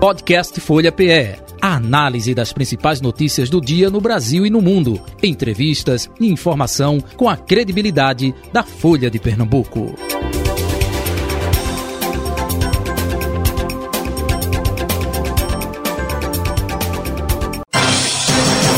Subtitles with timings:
[0.00, 1.36] Podcast Folha PE.
[1.60, 4.98] A análise das principais notícias do dia no Brasil e no mundo.
[5.22, 9.94] Entrevistas e informação com a credibilidade da Folha de Pernambuco.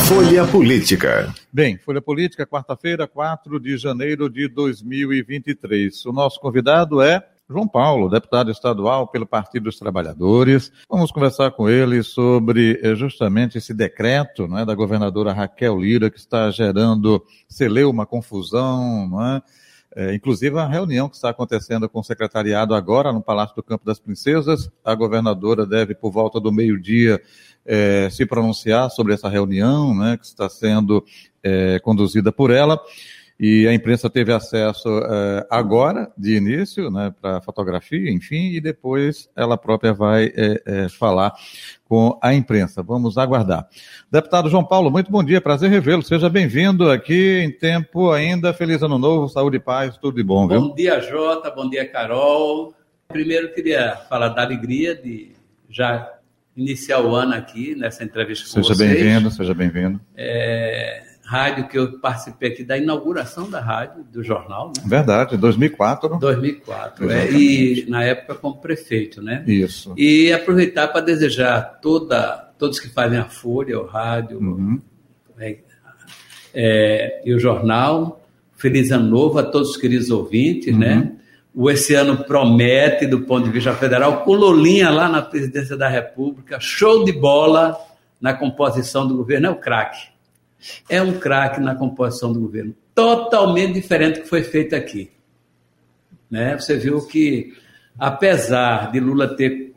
[0.09, 1.33] Folha Política.
[1.53, 6.05] Bem, Folha Política, quarta-feira, 4 de janeiro de 2023.
[6.05, 10.71] O nosso convidado é João Paulo, deputado estadual pelo Partido dos Trabalhadores.
[10.89, 16.09] Vamos conversar com ele sobre eh, justamente esse decreto não é, da governadora Raquel Lira,
[16.09, 19.41] que está gerando, se leu uma confusão, não é?
[19.95, 23.85] É, inclusive a reunião que está acontecendo com o secretariado agora no Palácio do Campo
[23.85, 24.71] das Princesas.
[24.83, 27.21] A governadora deve, por volta do meio-dia,
[27.65, 31.05] é, se pronunciar sobre essa reunião, né, que está sendo
[31.43, 32.79] é, conduzida por ela
[33.45, 39.29] e a imprensa teve acesso é, agora, de início, né, para fotografia, enfim, e depois
[39.35, 41.33] ela própria vai é, é, falar
[41.83, 42.81] com a imprensa.
[42.81, 43.67] Vamos aguardar.
[44.09, 46.01] Deputado João Paulo, muito bom dia, prazer revê-lo.
[46.01, 48.53] Seja bem-vindo aqui em tempo ainda.
[48.53, 50.61] Feliz ano novo, saúde e paz, tudo de bom, viu?
[50.61, 52.73] Bom dia, Jota, bom dia, Carol.
[53.09, 55.33] Primeiro, queria falar da alegria de
[55.69, 56.13] já
[56.55, 58.89] iniciar o ano aqui nessa entrevista com seja vocês.
[58.89, 59.99] Seja bem-vindo, seja bem-vindo.
[60.15, 64.83] É rádio que eu participei aqui da inauguração da rádio, do jornal, né?
[64.85, 66.19] Verdade, 2004.
[66.19, 69.43] 2004, é, e na época como prefeito, né?
[69.47, 69.93] Isso.
[69.97, 74.81] E aproveitar para desejar toda, todos que fazem a Folha, o rádio uhum.
[75.39, 75.57] é,
[76.53, 78.21] é, e o jornal,
[78.55, 80.95] feliz ano novo a todos os queridos ouvintes, né?
[80.95, 81.01] uhum.
[81.01, 81.11] né?
[81.55, 85.87] O esse ano promete do ponto de vista federal, com Lolinha lá na presidência da
[85.87, 87.77] República, show de bola
[88.19, 90.12] na composição do governo, é o craque
[90.89, 92.75] é um craque na composição do governo.
[92.93, 95.11] Totalmente diferente do que foi feito aqui.
[96.29, 96.57] Né?
[96.57, 97.53] Você viu que,
[97.97, 99.73] apesar de Lula ter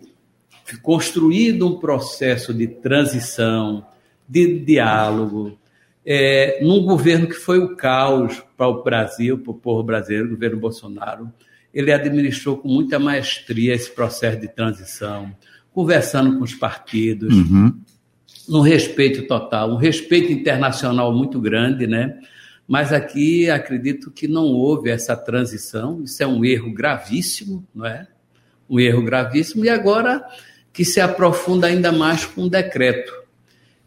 [0.82, 3.86] construído um processo de transição,
[4.28, 5.58] de diálogo,
[6.04, 10.30] é, num governo que foi o caos para o Brasil, para o povo brasileiro, o
[10.30, 11.32] governo Bolsonaro,
[11.72, 15.30] ele administrou com muita maestria esse processo de transição,
[15.72, 17.78] conversando com os partidos, uhum
[18.48, 22.18] no respeito total, um respeito internacional muito grande, né?
[22.66, 28.06] Mas aqui acredito que não houve essa transição, isso é um erro gravíssimo, não é?
[28.68, 30.24] Um erro gravíssimo, e agora
[30.72, 33.12] que se aprofunda ainda mais com um decreto,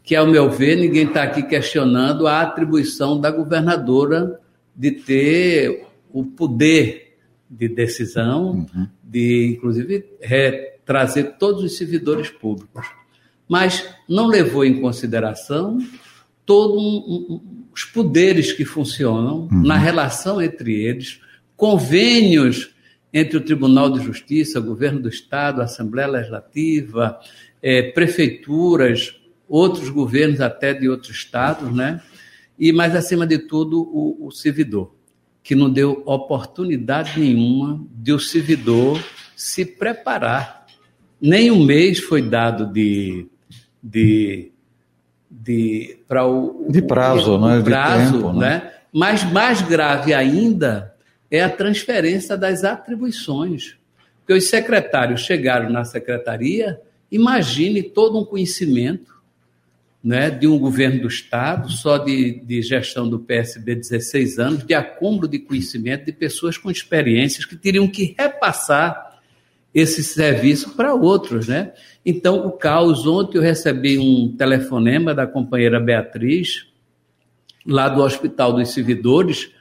[0.02, 4.40] que, ao meu ver, ninguém está aqui questionando a atribuição da governadora
[4.76, 7.18] de ter o poder
[7.50, 8.88] de decisão, uhum.
[9.04, 10.06] de, inclusive,
[10.86, 12.99] trazer todos os servidores públicos
[13.50, 15.80] mas não levou em consideração
[16.46, 17.42] todos um, um,
[17.74, 19.64] os poderes que funcionam uhum.
[19.64, 21.20] na relação entre eles,
[21.58, 22.74] convênios
[23.12, 27.20] entre o Tribunal de Justiça, o Governo do Estado, Assembleia Legislativa,
[27.62, 32.02] é, prefeituras, outros governos até de outros estados, né?
[32.58, 34.94] E, mais acima de tudo, o, o servidor,
[35.42, 39.04] que não deu oportunidade nenhuma de o servidor
[39.36, 40.68] se preparar.
[41.20, 43.26] Nem um mês foi dado de
[43.82, 44.52] de,
[45.30, 47.62] de para o de prazo, o, né?
[47.62, 48.50] prazo, de tempo, né?
[48.50, 48.72] né?
[48.92, 50.94] Mas mais grave ainda
[51.30, 53.78] é a transferência das atribuições.
[54.20, 56.80] Porque os secretários chegaram na secretaria,
[57.12, 59.20] imagine todo um conhecimento
[60.04, 64.74] né, de um governo do Estado, só de, de gestão do PSB 16 anos, de
[64.74, 69.09] acúmulo de conhecimento de pessoas com experiências que teriam que repassar
[69.74, 71.74] esse serviço para outros, né?
[72.06, 76.68] Então, o caos, ontem eu recebi um telefonema da companheira Beatriz,
[77.66, 79.52] lá do Hospital dos Servidores,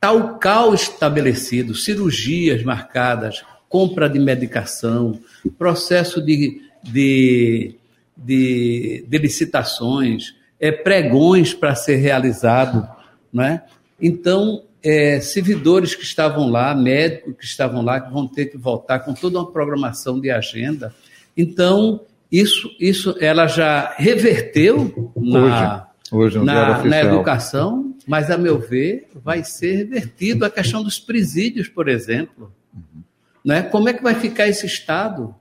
[0.00, 5.18] tal caos estabelecido, cirurgias marcadas, compra de medicação,
[5.58, 7.74] processo de, de,
[8.16, 12.88] de, de licitações, é, pregões para ser realizado,
[13.32, 13.62] né?
[14.00, 19.00] Então, é, servidores que estavam lá, médicos que estavam lá, que vão ter que voltar
[19.00, 20.94] com toda uma programação de agenda.
[21.36, 28.60] Então, isso, isso ela já reverteu na, hoje, hoje na, na educação, mas, a meu
[28.60, 32.52] ver, vai ser revertido a questão dos presídios, por exemplo.
[32.72, 33.02] Uhum.
[33.44, 33.62] Né?
[33.62, 35.34] Como é que vai ficar esse Estado?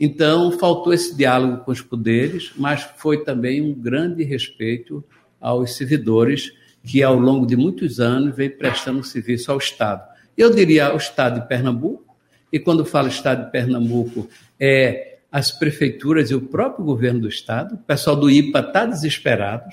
[0.00, 5.04] Então, faltou esse diálogo com os poderes, mas foi também um grande respeito
[5.38, 10.02] aos servidores que ao longo de muitos anos vem prestando serviço ao Estado.
[10.36, 12.16] Eu diria ao Estado de Pernambuco,
[12.52, 17.74] e quando falo Estado de Pernambuco, é as prefeituras e o próprio governo do Estado.
[17.74, 19.64] O pessoal do IPA está desesperado.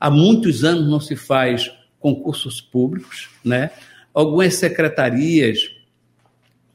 [0.00, 1.70] Há muitos anos não se faz
[2.00, 3.70] concursos públicos, né?
[4.14, 5.70] Algumas secretarias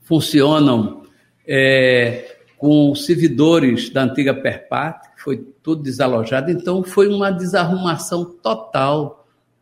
[0.03, 1.03] funcionam
[1.47, 6.51] é, com servidores da antiga Perpat, que foi tudo desalojado.
[6.51, 9.18] Então, foi uma desarrumação total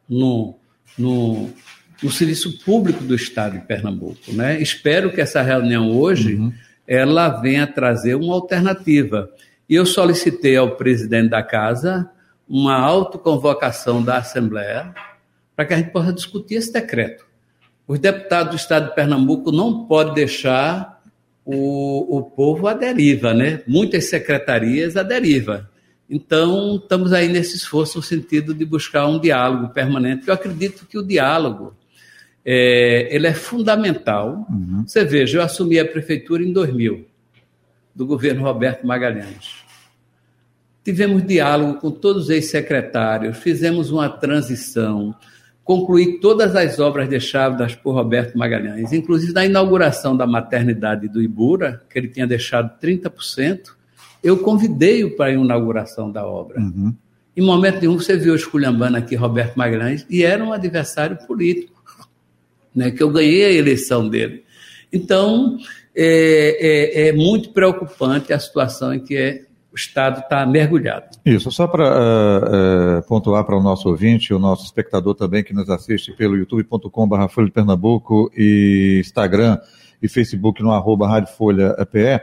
[0.07, 0.55] no,
[0.97, 1.49] no,
[2.01, 4.31] no serviço público do Estado de Pernambuco.
[4.31, 4.61] Né?
[4.61, 6.53] Espero que essa reunião hoje uhum.
[6.87, 9.29] ela venha trazer uma alternativa.
[9.69, 12.09] E eu solicitei ao presidente da casa
[12.47, 14.93] uma autoconvocação da Assembleia
[15.55, 17.25] para que a gente possa discutir esse decreto.
[17.87, 21.01] Os deputados do Estado de Pernambuco não podem deixar
[21.43, 23.61] o, o povo à deriva, né?
[23.65, 25.69] Muitas secretarias à deriva.
[26.09, 30.27] Então, estamos aí nesse esforço no sentido de buscar um diálogo permanente.
[30.27, 31.75] Eu acredito que o diálogo
[32.45, 34.47] é, ele é fundamental.
[34.49, 34.85] Uhum.
[34.87, 37.05] Você veja, eu assumi a prefeitura em 2000,
[37.93, 39.65] do governo Roberto Magalhães.
[40.81, 45.13] Tivemos diálogo com todos os ex-secretários, fizemos uma transição,
[45.61, 51.83] concluí todas as obras deixadas por Roberto Magalhães, inclusive na inauguração da maternidade do Ibura,
[51.89, 53.75] que ele tinha deixado 30%,
[54.27, 56.59] eu convidei-o para a inauguração da obra.
[56.59, 56.93] Uhum.
[57.35, 61.81] Em momento nenhum você viu esculhambando aqui Roberto Magalhães, e era um adversário político,
[62.73, 64.43] né, que eu ganhei a eleição dele.
[64.91, 65.57] Então,
[65.95, 69.47] é, é, é muito preocupante a situação em que é
[69.77, 71.05] Estado está mergulhado.
[71.23, 75.53] Isso, só para uh, uh, pontuar para o nosso ouvinte, o nosso espectador também que
[75.53, 79.59] nos assiste pelo youtube.com.br Folha de Pernambuco e Instagram
[80.01, 82.19] e Facebook no arroba Rádio Folha PE,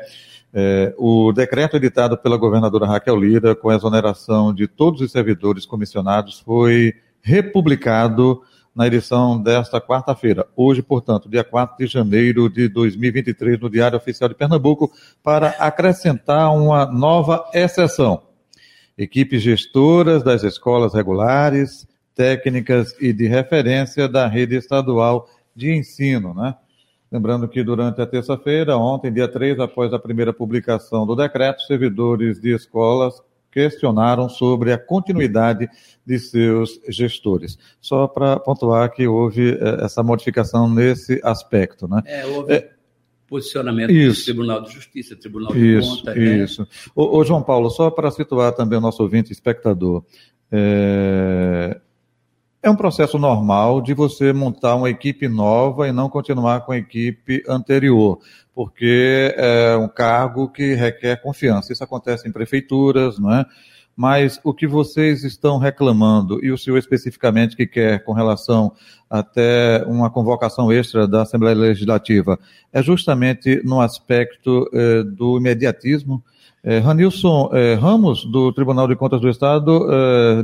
[0.56, 5.67] é, o decreto editado pela governadora Raquel Lira com a exoneração de todos os servidores
[5.67, 8.41] comissionados foi republicado
[8.73, 10.47] na edição desta quarta-feira.
[10.55, 14.93] Hoje, portanto, dia 4 de janeiro de 2023, no Diário Oficial de Pernambuco,
[15.23, 18.23] para acrescentar uma nova exceção.
[18.97, 26.55] Equipes gestoras das escolas regulares, técnicas e de referência da rede estadual de ensino, né?
[27.15, 32.41] Lembrando que durante a terça-feira, ontem, dia 3, após a primeira publicação do decreto, servidores
[32.41, 33.23] de escolas
[33.53, 35.69] questionaram sobre a continuidade
[36.05, 37.57] de seus gestores.
[37.81, 42.03] Só para pontuar que houve eh, essa modificação nesse aspecto, né?
[42.05, 42.71] É, houve é,
[43.29, 46.17] posicionamento isso, do Tribunal de Justiça, Tribunal de isso, Contas.
[46.17, 46.69] Isso, né?
[46.97, 50.03] ô, ô, João Paulo, só para situar também o nosso ouvinte espectador,
[50.51, 51.81] é,
[52.65, 56.79] é um processo normal de você montar uma equipe nova e não continuar com a
[56.79, 58.19] equipe anterior,
[58.55, 61.73] porque é um cargo que requer confiança.
[61.73, 63.45] Isso acontece em prefeituras, não é?
[63.97, 68.73] mas o que vocês estão reclamando, e o senhor especificamente que quer com relação
[69.09, 72.39] até uma convocação extra da Assembleia Legislativa,
[72.73, 76.25] é justamente no aspecto eh, do imediatismo.
[76.65, 79.87] Eh, Ranilson eh, Ramos, do Tribunal de Contas do Estado,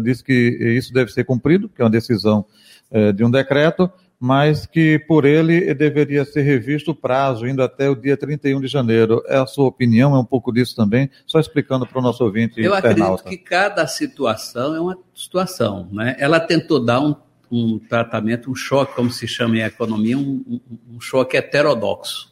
[0.03, 2.45] diz que isso deve ser cumprido, que é uma decisão
[2.91, 7.89] eh, de um decreto, mas que por ele deveria ser revisto o prazo, indo até
[7.89, 9.23] o dia 31 de janeiro.
[9.27, 11.09] É a sua opinião, é um pouco disso também?
[11.27, 12.61] Só explicando para o nosso ouvinte.
[12.61, 15.89] Eu acredito que cada situação é uma situação.
[15.91, 16.17] Né?
[16.19, 17.17] Ela tentou dar um,
[17.51, 20.61] um tratamento, um choque, como se chama em economia, um, um,
[20.97, 22.31] um choque heterodoxo.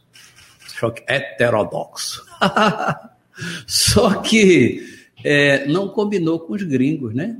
[0.75, 2.23] Choque heterodoxo.
[3.67, 4.83] Só que
[5.25, 7.39] é, não combinou com os gringos, né?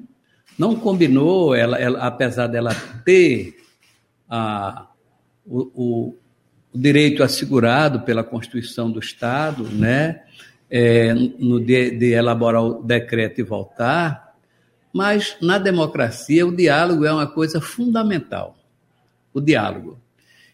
[0.59, 2.75] Não combinou, ela, ela apesar dela
[3.05, 3.57] ter
[4.29, 4.89] a,
[5.47, 6.17] o, o,
[6.75, 10.23] direito assegurado pela Constituição do Estado, né?
[10.71, 14.35] É, no de, de elaborar o decreto e voltar,
[14.93, 18.55] mas na democracia o diálogo é uma coisa fundamental.
[19.33, 19.99] O diálogo.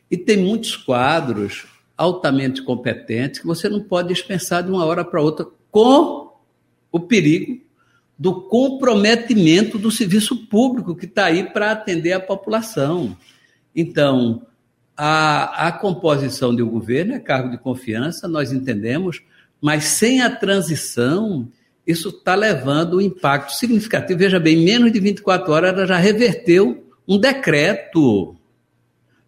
[0.08, 5.22] E tem muitos quadros altamente competentes que você não pode dispensar de uma hora para
[5.22, 6.32] outra com
[6.90, 7.60] o perigo
[8.18, 13.16] do comprometimento do serviço público que está aí para atender a população.
[13.74, 14.46] Então,
[14.96, 19.22] a, a composição do governo é cargo de confiança, nós entendemos,
[19.60, 21.48] mas sem a transição,
[21.86, 24.18] isso está levando um impacto significativo.
[24.18, 28.36] Veja bem, em menos de 24 horas ela já reverteu um decreto.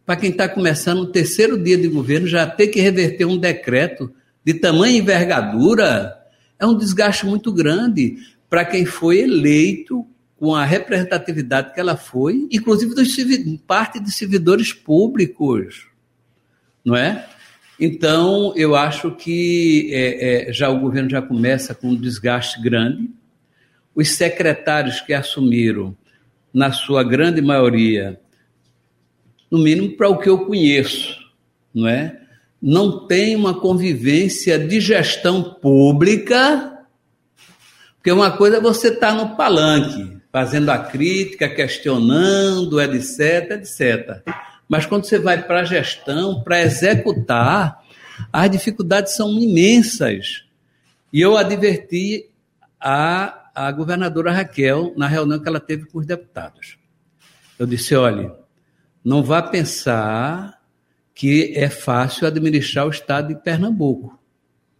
[0.06, 4.14] Para quem está começando o terceiro dia de governo, já ter que reverter um decreto
[4.44, 6.16] de tamanha envergadura
[6.58, 8.16] é um desgaste muito grande
[8.48, 13.08] para quem foi eleito com a representatividade que ela foi, inclusive dos
[13.66, 15.88] parte de servidores públicos,
[16.84, 17.26] não é?
[17.80, 23.10] Então, eu acho que é, é, já o governo já começa com um desgaste grande.
[23.94, 25.96] Os secretários que assumiram,
[26.54, 28.18] na sua grande maioria,
[29.50, 31.16] no mínimo para o que eu conheço,
[31.74, 32.20] não é?
[32.60, 36.84] Não tem uma convivência de gestão pública,
[37.96, 44.22] porque uma coisa é você estar tá no palanque, fazendo a crítica, questionando, etc, etc.
[44.68, 47.80] Mas quando você vai para a gestão, para executar,
[48.32, 50.44] as dificuldades são imensas.
[51.12, 52.28] E eu adverti
[52.80, 56.78] a, a governadora Raquel na reunião que ela teve com os deputados.
[57.58, 58.34] Eu disse: olha,
[59.06, 60.60] não vá pensar
[61.14, 64.18] que é fácil administrar o estado de Pernambuco.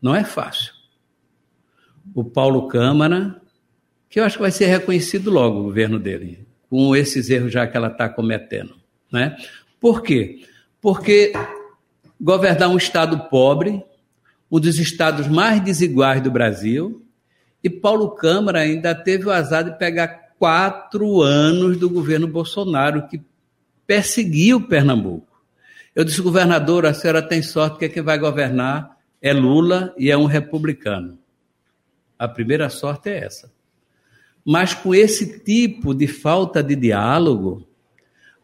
[0.02, 0.73] Não é fácil.
[2.12, 3.40] O Paulo Câmara,
[4.11, 7.68] que eu acho que vai ser reconhecido logo o governo dele, com esses erros já
[7.68, 8.75] que ela está cometendo.
[9.12, 9.37] Né?
[9.78, 10.45] Por quê?
[10.80, 11.33] Porque
[12.21, 13.80] governar um estado pobre,
[14.50, 17.06] um dos estados mais desiguais do Brasil,
[17.62, 23.23] e Paulo Câmara ainda teve o azar de pegar quatro anos do governo Bolsonaro, que
[23.87, 25.26] perseguiu Pernambuco.
[25.95, 30.16] Eu disse, governador, a senhora tem sorte que quem vai governar é Lula e é
[30.16, 31.19] um republicano.
[32.19, 33.50] A primeira sorte é essa.
[34.45, 37.66] Mas com esse tipo de falta de diálogo,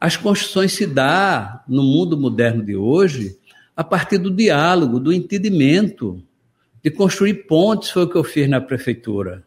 [0.01, 3.39] as construções se dá no mundo moderno de hoje
[3.77, 6.23] a partir do diálogo, do entendimento,
[6.83, 9.45] de construir pontes, foi o que eu fiz na prefeitura.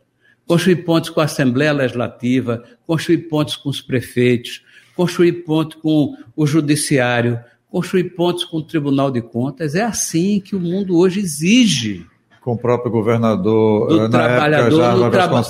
[0.48, 4.64] Construir pontes com a Assembleia Legislativa, construir pontes com os prefeitos,
[4.96, 9.76] construir pontes com o Judiciário, construir pontes com o Tribunal de Contas.
[9.76, 12.06] É assim que o mundo hoje exige.
[12.42, 15.42] Com o próprio governador do na trabalhador época, no traba...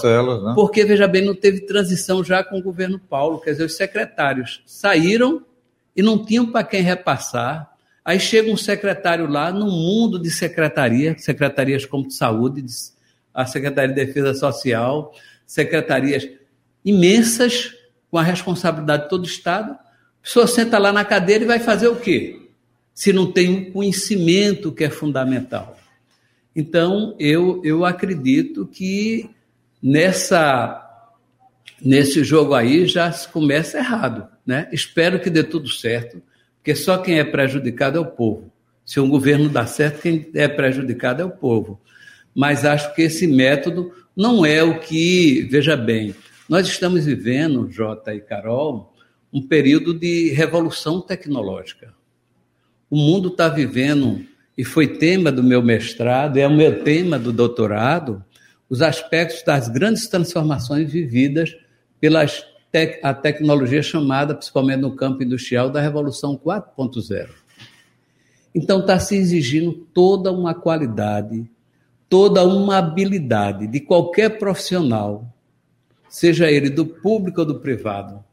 [0.44, 0.54] né?
[0.56, 3.40] Porque, veja bem, não teve transição já com o governo Paulo.
[3.42, 5.44] Quer dizer, os secretários saíram
[5.96, 7.70] e não tinham para quem repassar.
[8.04, 12.64] Aí chega um secretário lá, no mundo de secretaria, secretarias como de saúde,
[13.34, 15.12] a Secretaria de Defesa Social,
[15.46, 16.28] secretarias
[16.86, 17.74] imensas,
[18.16, 19.74] com a responsabilidade de todo o Estado.
[19.74, 19.78] A
[20.24, 22.48] pessoa senta lá na cadeira e vai fazer o quê?
[22.94, 25.78] Se não tem um conhecimento que é fundamental.
[26.56, 29.30] Então, eu, eu acredito que
[29.84, 30.82] nessa
[31.82, 34.30] nesse jogo aí já se começa errado.
[34.46, 34.70] Né?
[34.72, 36.24] Espero que dê tudo certo,
[36.56, 38.50] porque só quem é prejudicado é o povo.
[38.86, 41.82] Se um governo dá certo, quem é prejudicado é o povo.
[42.34, 46.16] Mas acho que esse método não é o que, veja bem,
[46.48, 48.94] nós estamos vivendo, Jota e Carol,
[49.34, 51.94] um período de revolução tecnológica.
[52.90, 54.24] O mundo está vivendo
[54.58, 58.24] e foi tema do meu mestrado, é o meu tema do doutorado,
[58.70, 61.56] os aspectos das grandes transformações vividas
[62.00, 67.30] pela te a tecnologia chamada, principalmente no campo industrial, da Revolução 4.0.
[68.54, 71.50] Então está se exigindo toda uma qualidade,
[72.08, 75.35] toda uma habilidade de qualquer profissional,
[76.16, 78.24] seja ele do público ou do privado,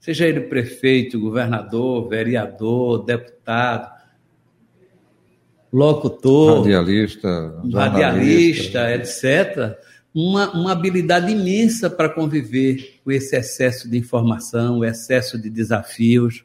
[0.00, 3.96] seja ele prefeito, governador, vereador, deputado,
[5.72, 9.78] locutor, radialista, radialista etc.,
[10.12, 16.44] uma, uma habilidade imensa para conviver com esse excesso de informação, o excesso de desafios,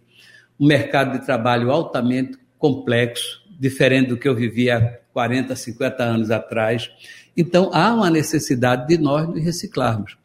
[0.60, 4.82] um mercado de trabalho altamente complexo, diferente do que eu vivia há
[5.12, 6.92] 40, 50 anos atrás.
[7.36, 10.22] Então, há uma necessidade de nós nos reciclarmos.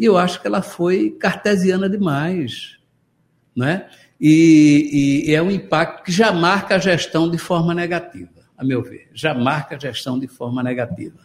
[0.00, 2.78] E eu acho que ela foi cartesiana demais.
[3.54, 3.86] Né?
[4.20, 8.82] E, e, é um impacto que já marca a gestão de forma negativa a meu
[8.82, 9.08] ver.
[9.14, 11.18] Já marca a gestão de forma negativa.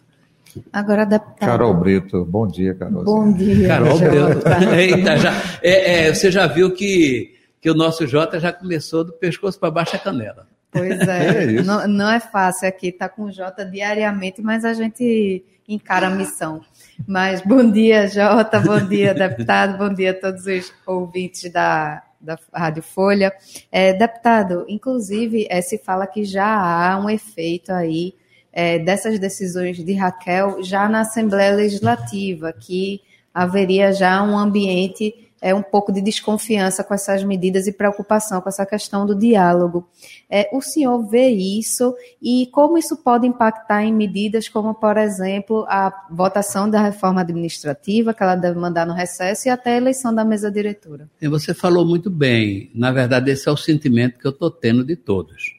[0.72, 1.50] Agora, deputado.
[1.50, 3.04] Carol Brito, bom dia, Carol.
[3.04, 3.68] Bom dia.
[3.68, 4.48] Carol Brito.
[4.74, 9.12] Eita, já, é, é, você já viu que, que o nosso Jota já começou do
[9.12, 10.46] pescoço para baixo a canela.
[10.70, 14.64] Pois é, é não, não, é fácil aqui estar tá com o Jota diariamente, mas
[14.64, 16.62] a gente encara a missão.
[17.04, 22.38] Mas bom dia, Jota, bom dia, deputado, bom dia a todos os ouvintes da, da
[22.54, 23.32] Rádio Folha.
[23.70, 28.14] É, deputado, inclusive, é, se fala que já há um efeito aí
[28.52, 33.02] é, dessas decisões de Raquel já na Assembleia Legislativa, que
[33.34, 38.48] haveria já um ambiente é, um pouco de desconfiança com essas medidas e preocupação com
[38.48, 39.88] essa questão do diálogo.
[40.28, 45.64] É, o senhor vê isso e como isso pode impactar em medidas como, por exemplo,
[45.68, 50.12] a votação da reforma administrativa, que ela deve mandar no recesso, e até a eleição
[50.12, 51.08] da mesa diretora?
[51.22, 52.68] Você falou muito bem.
[52.74, 55.54] Na verdade, esse é o sentimento que eu estou tendo de todos.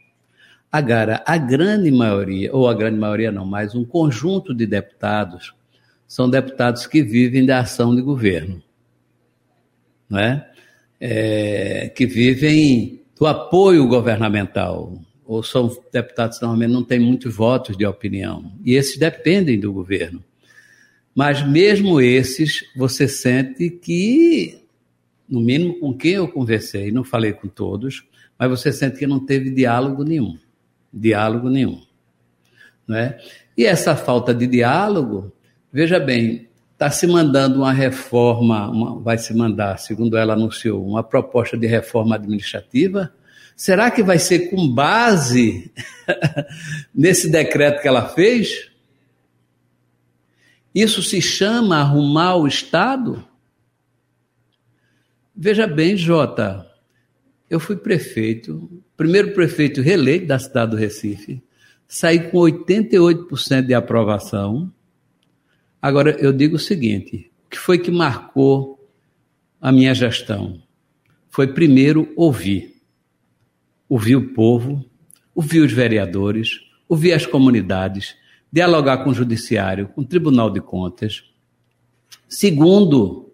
[0.69, 5.55] Agora, a grande maioria, ou a grande maioria não, mas um conjunto de deputados,
[6.05, 8.66] são deputados que vivem da ação de governo
[10.09, 10.45] né?
[10.99, 17.85] É, que vivem do apoio governamental, ou são deputados normalmente não têm muitos votos de
[17.85, 20.23] opinião, e esses dependem do governo.
[21.13, 24.59] Mas mesmo esses, você sente que,
[25.27, 28.03] no mínimo com quem eu conversei, não falei com todos,
[28.37, 30.37] mas você sente que não teve diálogo nenhum.
[30.93, 31.81] Diálogo nenhum.
[32.87, 33.17] Né?
[33.57, 35.33] E essa falta de diálogo,
[35.73, 36.46] veja bem,
[36.77, 41.65] Está se mandando uma reforma, uma, vai se mandar, segundo ela anunciou, uma proposta de
[41.65, 43.11] reforma administrativa.
[43.55, 45.71] Será que vai ser com base
[46.93, 48.69] nesse decreto que ela fez?
[50.73, 53.27] Isso se chama arrumar o Estado?
[55.35, 56.71] Veja bem, Jota,
[57.49, 61.41] eu fui prefeito, primeiro prefeito reeleito da cidade do Recife,
[61.87, 64.71] saí com 88% de aprovação.
[65.81, 68.77] Agora, eu digo o seguinte: o que foi que marcou
[69.61, 70.61] a minha gestão?
[71.29, 72.75] Foi primeiro ouvir.
[73.89, 74.83] Ouvir o povo,
[75.33, 78.15] ouvir os vereadores, ouvir as comunidades,
[78.51, 81.23] dialogar com o judiciário, com o Tribunal de Contas.
[82.27, 83.31] Segundo,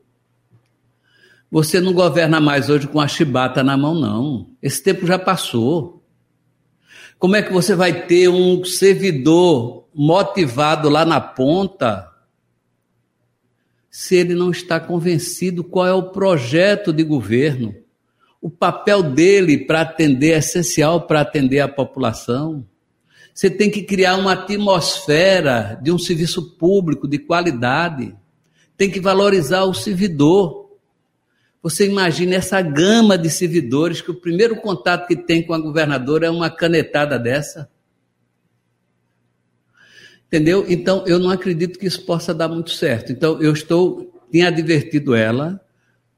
[1.49, 4.49] você não governa mais hoje com a chibata na mão, não.
[4.61, 6.03] Esse tempo já passou.
[7.17, 12.12] Como é que você vai ter um servidor motivado lá na ponta
[13.93, 17.75] se ele não está convencido qual é o projeto de governo?
[18.41, 22.65] O papel dele para atender é essencial para atender a população.
[23.35, 28.15] Você tem que criar uma atmosfera de um serviço público de qualidade.
[28.75, 30.71] Tem que valorizar o servidor.
[31.61, 36.25] Você imagina essa gama de servidores que o primeiro contato que tem com a governadora
[36.25, 37.69] é uma canetada dessa?
[40.33, 40.65] Entendeu?
[40.67, 43.11] Então, eu não acredito que isso possa dar muito certo.
[43.11, 45.61] Então, eu estou, tinha advertido ela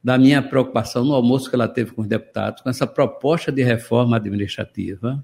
[0.01, 3.62] da minha preocupação no almoço que ela teve com os deputados, com essa proposta de
[3.62, 5.22] reforma administrativa.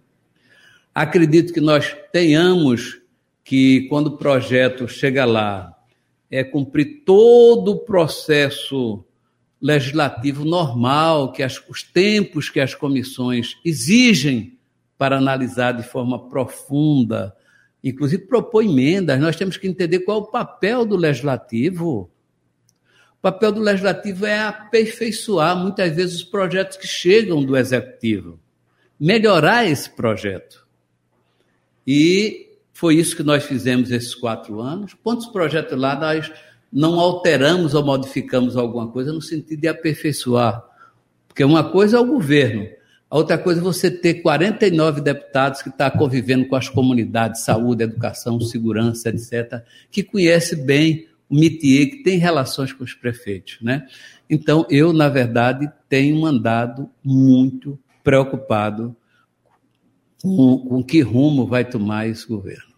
[0.94, 3.00] Acredito que nós tenhamos
[3.46, 5.74] que, quando o projeto chega lá,
[6.30, 9.06] é cumprir todo o processo
[9.62, 14.58] legislativo normal, que as, os tempos que as comissões exigem
[14.98, 17.34] para analisar de forma profunda,
[17.84, 22.10] inclusive propor emendas, nós temos que entender qual é o papel do legislativo.
[23.18, 28.40] O papel do legislativo é aperfeiçoar muitas vezes os projetos que chegam do executivo,
[29.00, 30.66] melhorar esse projeto.
[31.86, 34.96] E foi isso que nós fizemos esses quatro anos.
[35.04, 36.32] Quantos projetos lá nós
[36.72, 40.64] não alteramos ou modificamos alguma coisa no sentido de aperfeiçoar.
[41.28, 42.68] Porque uma coisa é o governo,
[43.12, 47.44] a outra coisa é você ter 49 deputados que estão tá convivendo com as comunidades,
[47.44, 53.58] saúde, educação, segurança, etc., que conhece bem o métier, que tem relações com os prefeitos.
[53.62, 53.86] Né?
[54.30, 58.96] Então, eu, na verdade, tenho andado muito preocupado
[60.22, 62.71] com, com que rumo vai tomar esse governo.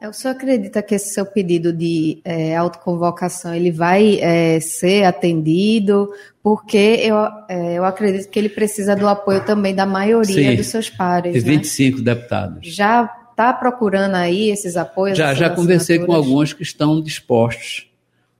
[0.00, 6.08] O senhor acredita que esse seu pedido de é, autoconvocação ele vai é, ser atendido?
[6.40, 7.16] Porque eu,
[7.48, 11.32] é, eu acredito que ele precisa do apoio também da maioria Sim, dos seus pares.
[11.32, 12.04] De 25 né?
[12.04, 12.58] deputados.
[12.62, 15.18] Já está procurando aí esses apoios?
[15.18, 17.90] Já, já conversei com alguns que estão dispostos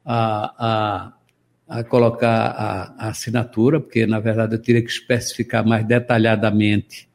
[0.05, 1.13] a,
[1.69, 7.09] a, a colocar a, a assinatura, porque na verdade eu teria que especificar mais detalhadamente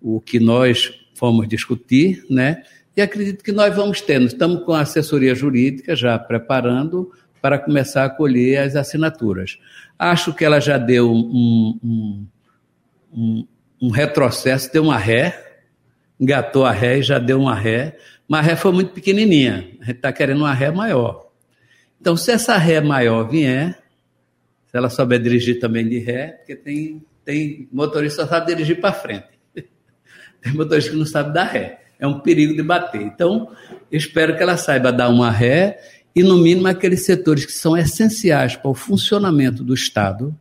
[0.00, 2.62] o que nós fomos discutir, né?
[2.96, 4.26] E acredito que nós vamos tendo.
[4.26, 9.58] Estamos com a assessoria jurídica já preparando para começar a colher as assinaturas.
[9.98, 12.26] Acho que ela já deu um, um,
[13.12, 13.46] um,
[13.80, 15.62] um retrocesso, deu uma ré,
[16.18, 17.96] engatou a ré e já deu uma ré,
[18.28, 19.70] mas a ré foi muito pequenininha.
[19.80, 21.30] A gente está querendo uma ré maior.
[22.00, 23.78] Então, se essa ré maior vier,
[24.66, 28.80] se ela souber dirigir também de ré, porque tem, tem motorista que só sabe dirigir
[28.80, 29.28] para frente.
[30.40, 33.02] Tem motorista que não sabe dar ré é um perigo de bater.
[33.02, 33.50] Então,
[33.92, 35.78] espero que ela saiba dar uma ré
[36.16, 40.34] e, no mínimo, aqueles setores que são essenciais para o funcionamento do Estado,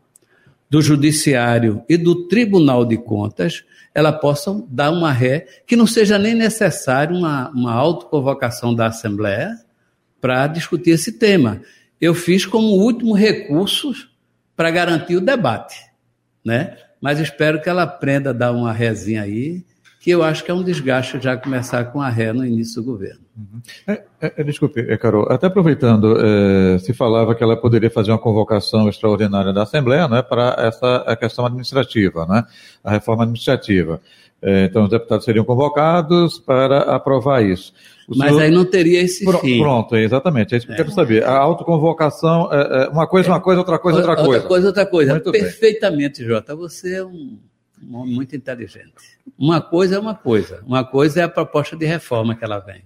[0.70, 6.18] do Judiciário e do Tribunal de Contas, ela possa dar uma ré, que não seja
[6.18, 9.60] nem necessário uma, uma autoconvocação da Assembleia
[10.22, 11.62] para discutir esse tema.
[12.00, 13.92] Eu fiz como último recurso
[14.56, 15.76] para garantir o debate,
[16.46, 16.78] né?
[17.02, 19.64] Mas espero que ela aprenda a dar uma rézinha aí
[20.00, 22.86] que eu acho que é um desgaste já começar com a ré no início do
[22.90, 23.20] governo.
[23.38, 23.62] Uhum.
[23.86, 24.04] É,
[24.38, 28.88] é, desculpe, é, Carol, até aproveitando, é, se falava que ela poderia fazer uma convocação
[28.88, 32.46] extraordinária da Assembleia né, para essa a questão administrativa, né,
[32.82, 34.02] a reforma administrativa.
[34.42, 37.74] É, então, os deputados seriam convocados para aprovar isso.
[38.08, 38.44] O Mas senhor...
[38.44, 39.60] aí não teria esse Pr fim.
[39.60, 40.54] Pronto, exatamente.
[40.54, 41.26] É isso que eu quero saber.
[41.26, 44.30] A autoconvocação, é, uma coisa, uma coisa, outra coisa, outra coisa.
[44.30, 45.12] Outra coisa, outra coisa.
[45.12, 46.30] Muito Perfeitamente, bem.
[46.30, 46.56] Jota.
[46.56, 47.38] Você é um
[47.88, 49.20] um homem muito inteligente.
[49.38, 50.64] Uma coisa é uma coisa.
[50.66, 52.84] Uma coisa é a proposta de reforma que ela vem.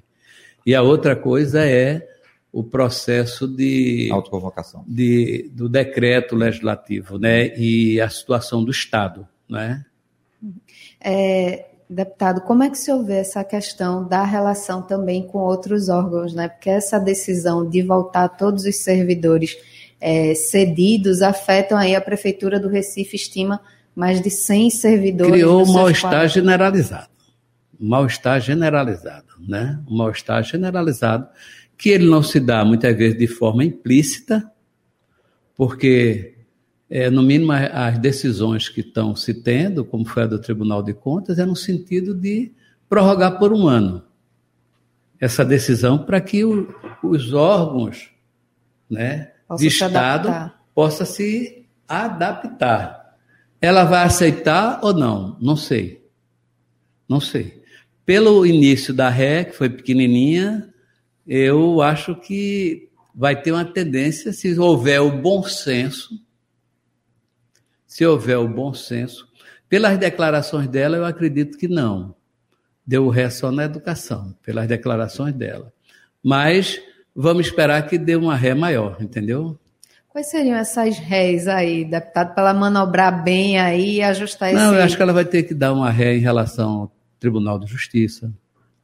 [0.66, 2.08] E a outra coisa é
[2.52, 9.84] o processo de autoconvocação de, do decreto legislativo, né, e a situação do Estado, né?
[11.02, 16.34] É, deputado, como é que se vê essa questão da relação também com outros órgãos,
[16.34, 16.48] né?
[16.48, 19.58] Porque essa decisão de voltar todos os servidores
[20.00, 23.62] é, cedidos afetam aí a prefeitura do Recife estima
[23.96, 25.34] mais de 100 servidores.
[25.34, 27.10] Criou um mal-estar generalizado.
[27.80, 29.80] mal-estar generalizado, né?
[29.88, 31.28] Um mal-estar generalizado
[31.78, 34.50] que ele não se dá muitas vezes de forma implícita,
[35.56, 36.36] porque
[36.90, 40.94] é, no mínimo as decisões que estão se tendo, como foi a do Tribunal de
[40.94, 42.52] Contas, é no sentido de
[42.88, 44.04] prorrogar por um ano
[45.20, 48.12] essa decisão para que o, os órgãos
[48.90, 53.03] né, de Estado possam se adaptar.
[53.64, 55.38] Ela vai aceitar ou não?
[55.40, 56.06] Não sei.
[57.08, 57.64] Não sei.
[58.06, 60.70] Pelo início da ré, que foi pequenininha,
[61.26, 66.22] eu acho que vai ter uma tendência, se houver o bom senso,
[67.88, 69.30] se houver o bom senso.
[69.70, 72.14] Pelas declarações dela, eu acredito que não.
[72.86, 75.72] Deu ré só na educação, pelas declarações dela.
[76.22, 76.82] Mas
[77.16, 79.58] vamos esperar que dê uma ré maior, entendeu?
[80.14, 84.62] Quais seriam essas réis aí, deputado, para ela manobrar bem aí e ajustar esse...
[84.62, 87.58] Não, eu acho que ela vai ter que dar uma ré em relação ao Tribunal
[87.58, 88.32] de Justiça,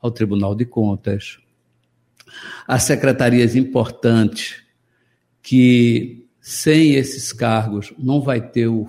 [0.02, 1.38] ao Tribunal de Contas,
[2.68, 4.64] às secretarias importantes
[5.44, 8.88] que sem esses cargos não vai ter o,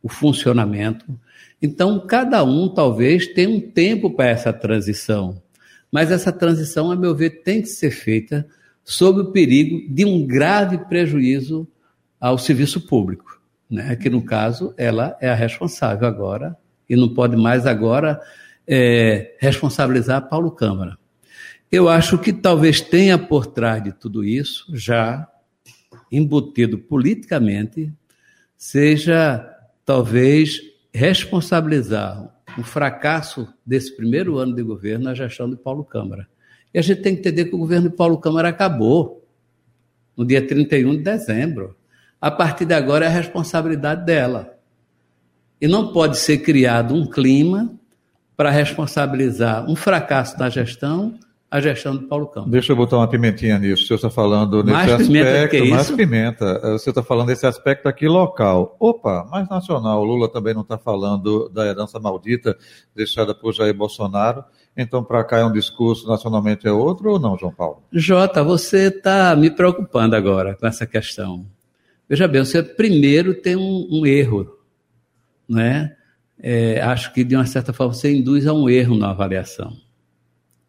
[0.00, 1.18] o funcionamento.
[1.60, 5.42] Então, cada um talvez tenha um tempo para essa transição.
[5.90, 8.46] Mas essa transição, a meu ver, tem que ser feita
[8.84, 11.66] sob o perigo de um grave prejuízo
[12.20, 13.96] ao serviço público, né?
[13.96, 16.56] que no caso ela é a responsável agora
[16.88, 18.20] e não pode mais agora
[18.66, 20.98] é, responsabilizar Paulo Câmara.
[21.72, 25.26] Eu acho que talvez tenha por trás de tudo isso já
[26.10, 27.92] embutido politicamente,
[28.56, 29.48] seja
[29.86, 30.60] talvez
[30.92, 32.28] responsabilizar
[32.58, 36.28] o fracasso desse primeiro ano de governo na gestão de Paulo Câmara.
[36.74, 39.24] E a gente tem que entender que o governo de Paulo Câmara acabou
[40.16, 41.76] no dia 31 de dezembro.
[42.20, 44.54] A partir de agora é a responsabilidade dela.
[45.60, 47.70] E não pode ser criado um clima
[48.36, 51.18] para responsabilizar um fracasso na gestão
[51.50, 52.50] a gestão do Paulo Campos.
[52.50, 53.82] Deixa eu botar uma pimentinha nisso.
[53.82, 55.96] O senhor está falando nesse mais aspecto, pimenta que mais isso?
[55.96, 56.74] pimenta.
[56.74, 58.76] O senhor está falando desse aspecto aqui local.
[58.78, 60.00] Opa, mais nacional.
[60.00, 62.56] O Lula também não está falando da herança maldita
[62.94, 64.44] deixada por Jair Bolsonaro.
[64.76, 67.82] Então, para cá é um discurso, nacionalmente é outro ou não, João Paulo?
[67.92, 71.44] Jota, você está me preocupando agora com essa questão.
[72.10, 74.58] Veja bem, você primeiro tem um, um erro,
[75.48, 75.96] né?
[76.42, 79.76] É, acho que de uma certa forma você induz a um erro na avaliação.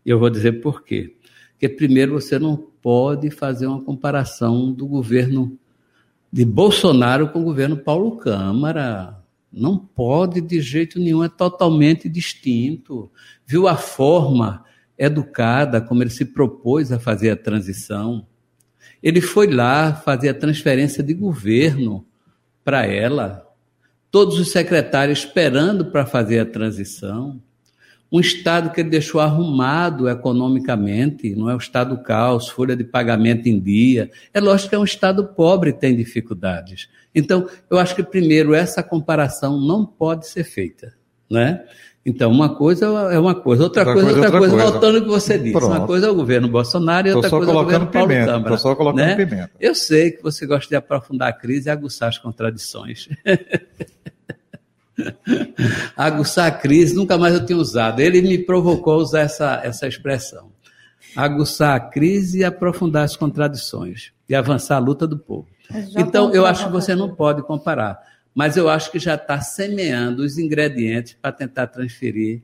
[0.05, 1.15] E eu vou dizer por quê.
[1.53, 5.57] Porque, primeiro, você não pode fazer uma comparação do governo
[6.31, 9.19] de Bolsonaro com o governo Paulo Câmara.
[9.51, 13.11] Não pode de jeito nenhum, é totalmente distinto.
[13.47, 14.63] Viu a forma
[14.95, 18.27] educada como ele se propôs a fazer a transição?
[19.01, 22.05] Ele foi lá fazer a transferência de governo
[22.63, 23.47] para ela,
[24.09, 27.41] todos os secretários esperando para fazer a transição
[28.11, 33.47] um Estado que ele deixou arrumado economicamente, não é o Estado caos, folha de pagamento
[33.47, 34.11] em dia.
[34.33, 36.89] É lógico que é um Estado pobre tem dificuldades.
[37.15, 40.93] Então, eu acho que, primeiro, essa comparação não pode ser feita.
[41.29, 41.63] Né?
[42.03, 44.95] Então, uma coisa é uma coisa, outra, outra coisa, é outra, outra coisa, coisa, voltando
[44.97, 45.51] ao que você disse.
[45.51, 45.67] Pronto.
[45.67, 48.41] Uma coisa é o governo Bolsonaro e outra coisa é o governo Paulo pimenta, Câmara.
[48.41, 49.15] Estou só colocando né?
[49.15, 49.51] pimenta.
[49.59, 53.07] Eu sei que você gosta de aprofundar a crise e aguçar as contradições.
[55.95, 58.01] Aguçar a crise, nunca mais eu tinha usado.
[58.01, 60.51] Ele me provocou a usar essa, essa expressão.
[61.15, 64.11] Aguçar a crise e aprofundar as contradições.
[64.27, 65.47] E avançar a luta do povo.
[65.97, 67.99] Então, eu acho que você não pode comparar.
[68.33, 72.41] Mas eu acho que já está semeando os ingredientes para tentar transferir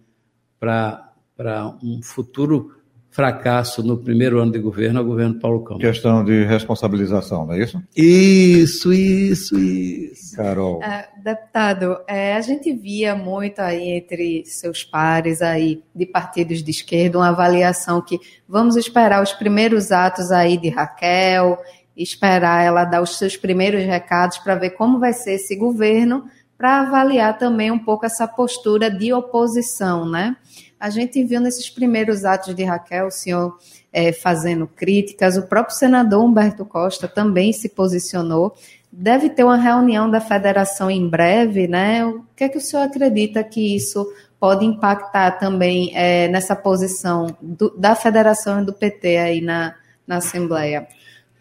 [0.60, 2.78] para um futuro
[3.18, 5.88] fracasso no primeiro ano de governo ao governo Paulo Câmara.
[5.88, 7.82] Questão de responsabilização, não é isso?
[7.96, 10.36] Isso, isso, isso.
[10.36, 10.84] Carol.
[10.84, 16.70] É, deputado, é, a gente via muito aí entre seus pares aí de partidos de
[16.70, 21.58] esquerda uma avaliação que vamos esperar os primeiros atos aí de Raquel,
[21.98, 26.26] esperar ela dar os seus primeiros recados para ver como vai ser esse governo,
[26.58, 30.36] para avaliar também um pouco essa postura de oposição, né?
[30.80, 33.58] A gente viu nesses primeiros atos de Raquel o senhor
[33.92, 38.56] é, fazendo críticas, o próprio senador Humberto Costa também se posicionou.
[38.92, 42.06] Deve ter uma reunião da federação em breve, né?
[42.06, 44.08] O que é que o senhor acredita que isso
[44.40, 50.18] pode impactar também é, nessa posição do, da federação e do PT aí na, na
[50.18, 50.88] Assembleia?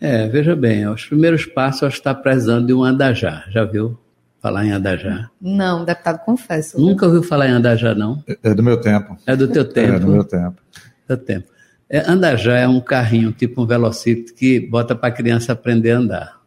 [0.01, 3.99] É, veja bem, os primeiros passos está prezando de um andajá, já viu?
[4.47, 5.29] falar em Adajá?
[5.41, 6.81] Não, deputado, confesso.
[6.81, 8.23] Nunca ouviu falar em Adajá, não?
[8.29, 9.19] É, é do meu tempo.
[9.27, 9.95] É do teu tempo?
[9.95, 10.63] É do meu tempo.
[11.09, 11.51] Do tempo.
[11.91, 15.99] É, Andajá é um carrinho, tipo um velocípede, que bota para a criança aprender a
[15.99, 16.41] andar.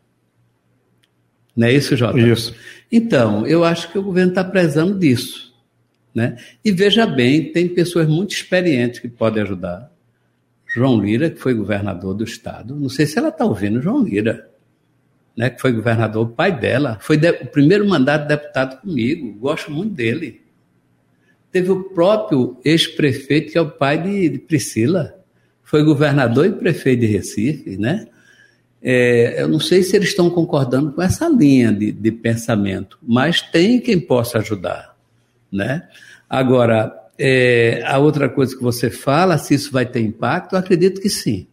[1.56, 2.18] Não é isso, Jota?
[2.18, 2.56] Isso.
[2.90, 5.54] Então, eu acho que o governo está prezando disso.
[6.16, 6.38] Né?
[6.64, 9.92] E veja bem, tem pessoas muito experientes que podem ajudar.
[10.70, 14.48] João Lira, que foi governador do estado, não sei se ela está ouvindo João Lira,
[15.36, 19.32] né, que foi governador, o pai dela, foi de, o primeiro mandato de deputado comigo,
[19.40, 20.42] gosto muito dele.
[21.52, 25.16] Teve o próprio ex-prefeito, que é o pai de, de, Priscila,
[25.64, 28.08] foi governador e prefeito de Recife, né?
[28.82, 33.42] É, eu não sei se eles estão concordando com essa linha de, de pensamento, mas
[33.42, 34.96] tem quem possa ajudar,
[35.52, 35.88] né?
[36.30, 41.02] Agora, é, a outra coisa que você fala, se isso vai ter impacto, eu acredito
[41.02, 41.48] que sim.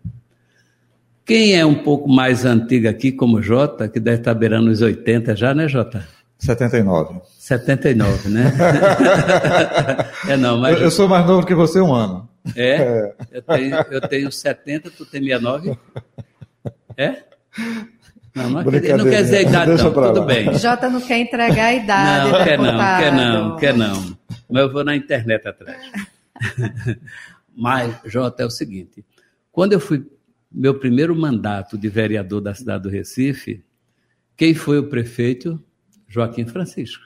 [1.24, 5.34] Quem é um pouco mais antigo aqui, como Jota, que deve estar beirando os 80
[5.34, 6.06] já, né, Jota?
[6.38, 7.20] 79.
[7.36, 8.52] 79, né?
[10.28, 10.76] é não, mas...
[10.76, 12.28] Eu, eu, sou mais novo que você um ano.
[12.54, 12.76] É?
[12.76, 13.14] é.
[13.32, 15.76] Eu, tenho, eu tenho 70, tu tem 69?
[16.96, 17.24] É?
[18.36, 19.92] Não, não, quer, não quer dizer a idade, não.
[19.92, 20.26] Tudo lá.
[20.26, 20.58] bem.
[20.58, 22.30] Jota não quer entregar a idade.
[22.30, 24.18] Não, quer não, quer não, quer não.
[24.50, 25.80] Mas eu vou na internet atrás.
[27.56, 29.02] Mas, Jota, é o seguinte:
[29.50, 30.06] quando eu fui
[30.52, 33.64] meu primeiro mandato de vereador da cidade do Recife,
[34.36, 35.58] quem foi o prefeito?
[36.06, 37.04] Joaquim Francisco.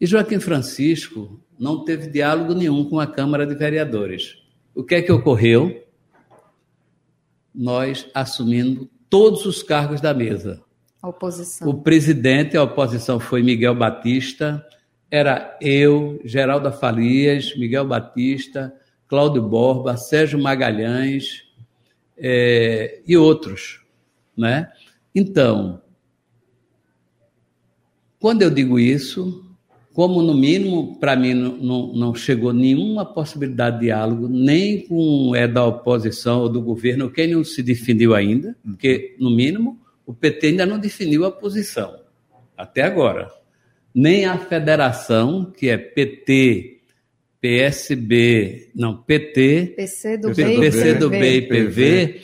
[0.00, 4.36] E Joaquim Francisco não teve diálogo nenhum com a Câmara de Vereadores.
[4.72, 5.84] O que é que ocorreu?
[7.52, 10.62] Nós assumindo todos os cargos da mesa.
[11.00, 11.68] A oposição.
[11.68, 14.64] O presidente, a oposição foi Miguel Batista,
[15.10, 18.74] era eu, Geraldo Farias, Miguel Batista,
[19.06, 21.44] Cláudio Borba, Sérgio Magalhães
[22.16, 23.84] é, e outros.
[24.36, 24.72] Né?
[25.14, 25.80] Então,
[28.18, 29.44] quando eu digo isso,
[29.94, 35.46] como no mínimo para mim não, não, chegou nenhuma possibilidade de diálogo, nem com é
[35.46, 40.48] da oposição ou do governo, quem não se definiu ainda, porque no mínimo o PT
[40.48, 41.96] ainda não definiu a posição,
[42.56, 43.30] até agora.
[43.94, 46.80] Nem a federação, que é PT,
[47.40, 52.20] PSB, não, PT, PC do, PC, PC do B e PV,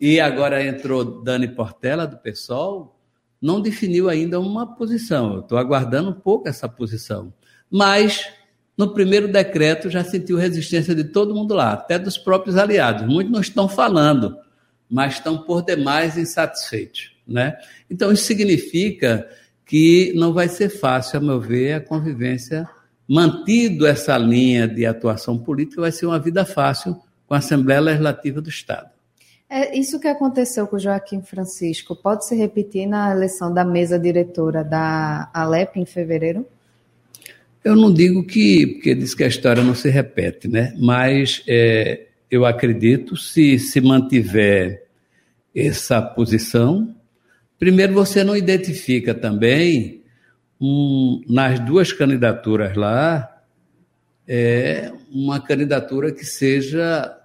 [0.00, 2.95] e agora entrou Dani Portela, do PSOL,
[3.40, 5.34] não definiu ainda uma posição.
[5.34, 7.32] Eu estou aguardando um pouco essa posição.
[7.70, 8.28] Mas,
[8.76, 13.06] no primeiro decreto, já sentiu resistência de todo mundo lá, até dos próprios aliados.
[13.06, 14.36] Muitos não estão falando,
[14.88, 17.12] mas estão por demais insatisfeitos.
[17.26, 17.56] Né?
[17.90, 19.28] Então, isso significa
[19.64, 22.68] que não vai ser fácil, a meu ver, a convivência
[23.08, 28.40] mantido essa linha de atuação política, vai ser uma vida fácil com a Assembleia Legislativa
[28.40, 28.95] do Estado.
[29.48, 31.94] É isso que aconteceu com Joaquim Francisco.
[31.94, 36.44] Pode se repetir na eleição da mesa diretora da Alep em fevereiro?
[37.62, 40.74] Eu não digo que, porque diz que a história não se repete, né?
[40.76, 44.84] Mas é, eu acredito, se se mantiver
[45.54, 46.94] essa posição,
[47.58, 50.02] primeiro você não identifica também
[50.60, 53.42] um, nas duas candidaturas lá,
[54.26, 57.16] é uma candidatura que seja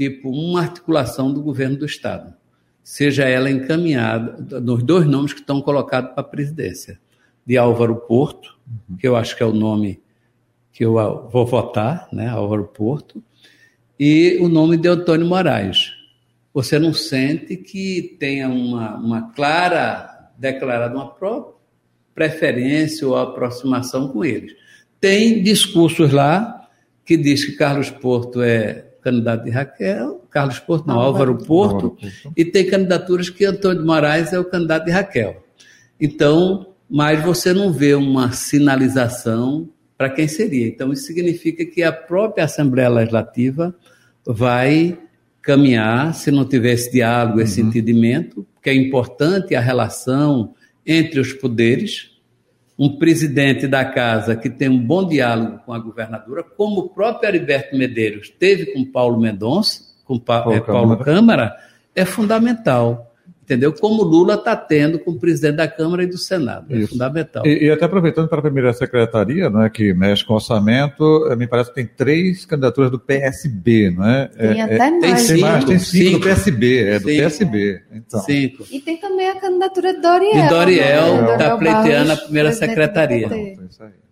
[0.00, 2.32] tipo uma articulação do governo do Estado,
[2.82, 6.98] seja ela encaminhada nos dois nomes que estão colocados para a presidência,
[7.44, 8.58] de Álvaro Porto,
[8.98, 10.00] que eu acho que é o nome
[10.72, 10.94] que eu
[11.30, 13.22] vou votar, né, Álvaro Porto,
[13.98, 15.92] e o nome de Antônio Moraes.
[16.54, 21.60] Você não sente que tenha uma, uma clara declarada uma própria
[22.14, 24.54] preferência ou aproximação com eles.
[24.98, 26.66] Tem discursos lá
[27.04, 31.90] que diz que Carlos Porto é candidato de Raquel, Carlos Porto não, Álvaro, Álvaro Porto,
[31.90, 35.42] Porto, e tem candidaturas que Antônio de Moraes é o candidato de Raquel.
[36.00, 40.66] Então, mas você não vê uma sinalização para quem seria.
[40.66, 43.74] Então, isso significa que a própria Assembleia Legislativa
[44.26, 44.98] vai
[45.42, 47.68] caminhar, se não tiver esse diálogo, esse uhum.
[47.68, 50.54] entendimento, que é importante a relação
[50.86, 52.09] entre os poderes,
[52.80, 57.28] um presidente da casa que tem um bom diálogo com a governadora, como o próprio
[57.28, 61.54] Heriberto Medeiros teve com Paulo Mendonça, com Paulo, é, Paulo Câmara,
[61.94, 63.09] é fundamental
[63.50, 63.72] entendeu?
[63.72, 66.66] Como Lula está tendo com o presidente da Câmara e do Senado.
[66.70, 66.92] É Isso.
[66.92, 67.44] fundamental.
[67.44, 71.48] E, e, até aproveitando para a primeira secretaria, né, que mexe com orçamento, eh, me
[71.48, 74.28] parece que tem três candidaturas do PSB, não é?
[74.28, 75.00] Tem é, até é, mais.
[75.00, 77.22] Tem, cinco, mais, tem cinco, cinco, do PSB, é do cinco.
[77.22, 77.82] PSB.
[77.92, 78.20] Então.
[78.20, 78.66] Cinco.
[78.70, 80.42] E tem também a candidatura de Doriel.
[80.42, 81.58] De Doriel, está né?
[81.58, 83.28] pleiteando a primeira secretaria.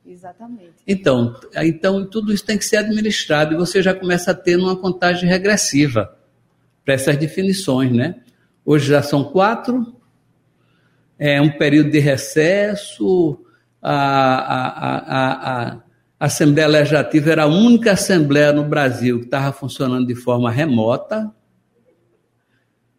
[0.04, 0.72] Exatamente.
[0.86, 4.74] Então, então, tudo isso tem que ser administrado e você já começa a ter uma
[4.74, 6.12] contagem regressiva
[6.84, 8.16] para essas definições, né?
[8.70, 9.96] Hoje já são quatro,
[11.18, 13.42] é um período de recesso.
[13.80, 15.80] A, a, a, a,
[16.20, 21.32] Assembleia Legislativa era a única Assembleia no Brasil que estava funcionando de forma remota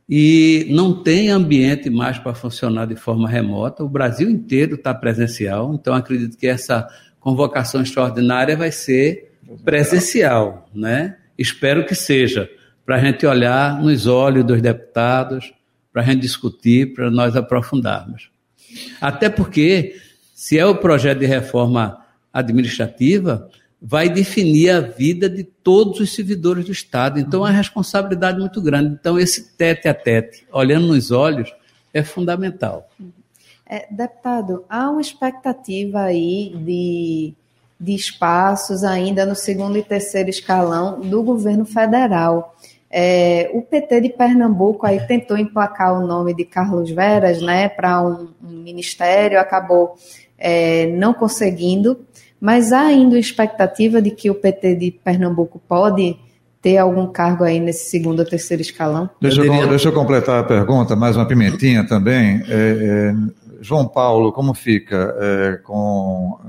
[0.09, 3.83] e não tem ambiente mais para funcionar de forma remota.
[3.83, 11.17] O Brasil inteiro está presencial, então acredito que essa convocação extraordinária vai ser presencial, né?
[11.37, 12.49] Espero que seja,
[12.83, 15.58] para a gente olhar nos olhos dos deputados,
[15.99, 18.29] para a gente discutir, para nós aprofundarmos.
[19.01, 19.97] Até porque,
[20.33, 23.49] se é o projeto de reforma administrativa,
[23.81, 27.19] vai definir a vida de todos os servidores do Estado.
[27.19, 28.97] Então, é uma responsabilidade muito grande.
[28.97, 31.53] Então, esse tete a tete, olhando nos olhos,
[31.93, 32.89] é fundamental.
[33.67, 37.33] É, deputado, há uma expectativa aí de,
[37.77, 42.55] de espaços ainda no segundo e terceiro escalão do governo federal.
[42.91, 48.01] É, o PT de Pernambuco aí tentou emplacar o nome de Carlos Veras né, para
[48.01, 49.95] um, um, ministério, acabou
[50.37, 51.99] é, não conseguindo,
[52.41, 56.17] mas há ainda expectativa de que o PT de Pernambuco pode
[56.61, 59.09] ter algum cargo aí nesse segundo ou terceiro escalão?
[59.21, 62.41] Deixa eu, deixa eu completar a pergunta, mais uma pimentinha também.
[62.49, 63.15] É, é,
[63.61, 65.15] João Paulo, como fica?
[65.19, 66.39] É, com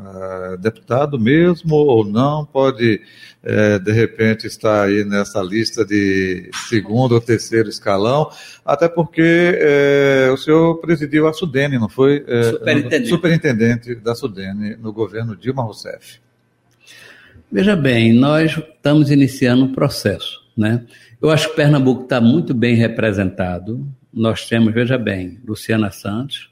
[0.52, 2.44] é, deputado mesmo ou não?
[2.44, 3.00] Pode,
[3.42, 8.30] é, de repente, estar aí nessa lista de segundo ou terceiro escalão,
[8.64, 12.24] até porque é, o senhor presidiu a Sudene, não foi?
[12.26, 13.08] É, superintendente.
[13.08, 16.20] superintendente da Sudene no governo Dilma Rousseff.
[17.50, 20.84] Veja bem, nós estamos iniciando um processo, né?
[21.20, 23.86] Eu acho que Pernambuco está muito bem representado.
[24.12, 26.49] Nós temos, veja bem, Luciana Santos,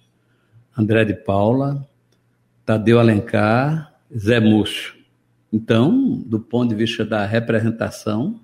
[0.79, 1.85] André de Paula,
[2.65, 4.95] Tadeu Alencar, Zé Múcio.
[5.53, 8.39] Então, do ponto de vista da representação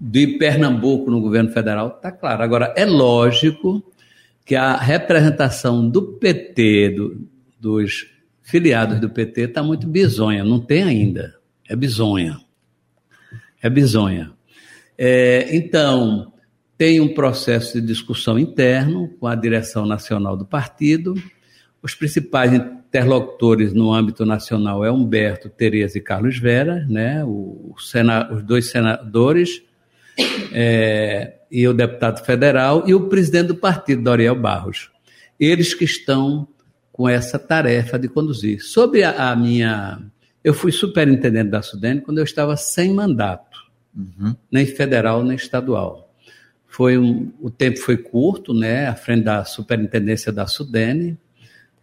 [0.00, 2.42] de Pernambuco no governo federal, está claro.
[2.42, 3.84] Agora, é lógico
[4.44, 7.28] que a representação do PT, do,
[7.60, 8.08] dos
[8.42, 10.42] filiados do PT, está muito bizonha.
[10.42, 11.36] Não tem ainda.
[11.68, 12.40] É bizonha.
[13.62, 14.32] É bizonha.
[14.96, 16.32] É, então,
[16.78, 21.12] tem um processo de discussão interno com a direção nacional do partido.
[21.82, 27.24] Os principais interlocutores no âmbito nacional é Humberto, Tereza e Carlos Vera, né?
[27.24, 29.60] O, sena, os dois senadores
[30.52, 34.88] é, e o deputado federal e o presidente do partido, Doriel Barros.
[35.38, 36.46] Eles que estão
[36.92, 38.62] com essa tarefa de conduzir.
[38.62, 40.00] Sobre a, a minha.
[40.44, 43.58] Eu fui superintendente da Sudene quando eu estava sem mandato,
[43.96, 44.36] uhum.
[44.50, 46.07] nem federal nem estadual.
[46.68, 51.18] Foi um, o tempo foi curto, né, à frente da superintendência da Sudene.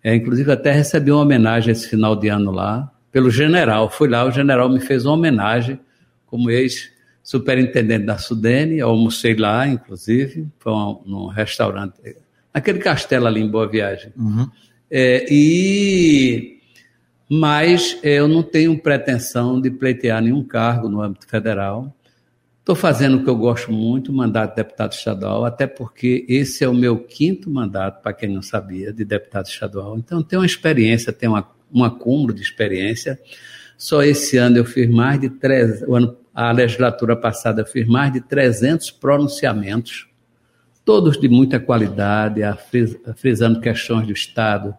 [0.03, 3.89] É, inclusive até recebi uma homenagem esse final de ano lá, pelo general.
[3.89, 5.79] Fui lá, o general me fez uma homenagem
[6.27, 8.77] como ex-superintendente da Sudene.
[8.77, 11.95] Eu almocei lá, inclusive, foi um, num restaurante,
[12.53, 14.13] naquele castelo ali em Boa Viagem.
[14.15, 14.47] Uhum.
[14.91, 16.55] É, e
[17.29, 21.94] mas eu não tenho pretensão de pleitear nenhum cargo no âmbito federal.
[22.65, 26.67] Estou fazendo o que eu gosto muito, mandato de deputado estadual, até porque esse é
[26.67, 29.99] o meu quinto mandato, para quem não sabia, de deputado estadual.
[29.99, 33.19] Então, tenho uma experiência, tenho uma, um acúmulo de experiência.
[33.77, 37.87] Só esse ano eu fiz mais de três, o ano, a legislatura passada eu fiz
[37.87, 40.07] mais de 300 pronunciamentos,
[40.83, 42.41] todos de muita qualidade,
[43.15, 44.73] frisando questões do Estado,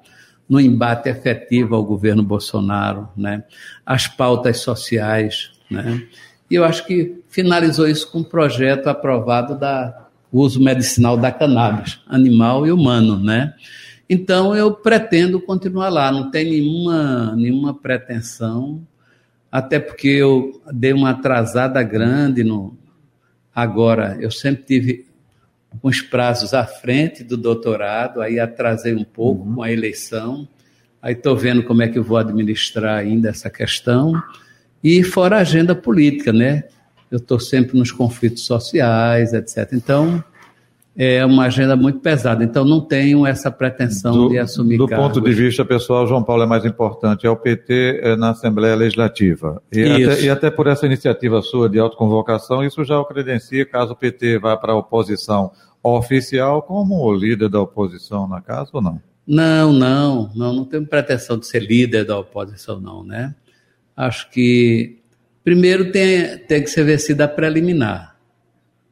[0.49, 3.45] no embate efetivo ao governo Bolsonaro, né?
[3.87, 6.03] as pautas sociais, né?
[6.51, 12.01] E eu acho que finalizou isso com um projeto aprovado da uso medicinal da cannabis,
[12.07, 13.55] animal e humano, né?
[14.09, 18.87] Então eu pretendo continuar lá, não tem nenhuma, nenhuma pretensão,
[19.51, 22.77] até porque eu dei uma atrasada grande no
[23.55, 25.07] agora, eu sempre tive
[25.83, 29.55] uns prazos à frente do doutorado, aí atrasei um pouco uhum.
[29.57, 30.47] com a eleição.
[31.01, 34.13] Aí estou vendo como é que eu vou administrar ainda essa questão.
[34.83, 36.65] E fora a agenda política, né?
[37.11, 39.73] Eu estou sempre nos conflitos sociais, etc.
[39.73, 40.23] Então,
[40.97, 42.43] é uma agenda muito pesada.
[42.43, 45.09] Então, não tenho essa pretensão do, de assumir Do cargos.
[45.09, 47.27] ponto de vista pessoal, João Paulo é mais importante.
[47.27, 49.63] É o PT é, na Assembleia Legislativa.
[49.71, 53.93] E até, e até, por essa iniciativa sua de autoconvocação, isso já o credencia caso
[53.93, 59.01] o PT vá para a oposição oficial como líder da oposição na casa ou não?
[59.27, 63.35] Não, não, não, não tenho pretensão de ser líder da oposição, não, né?
[63.97, 64.99] Acho que
[65.43, 68.17] primeiro tem, tem que ser vencida a preliminar.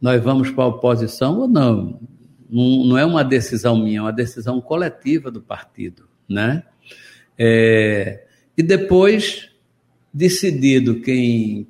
[0.01, 2.01] Nós vamos para a oposição ou não?
[2.49, 2.85] não?
[2.87, 6.63] Não é uma decisão minha, é uma decisão coletiva do partido, né?
[7.39, 8.25] É,
[8.57, 9.51] e depois,
[10.13, 11.67] decidido quem